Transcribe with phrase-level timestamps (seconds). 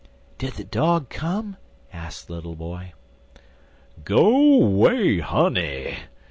[0.39, 1.57] "Did the dog come?"
[1.93, 2.93] asked the little boy.
[4.03, 5.95] "Go 'way, honey!"